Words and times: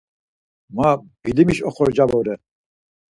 Ma 0.75 0.89
bilimiş 1.25 1.59
oxorca 1.67 2.05
vore. 2.11 2.35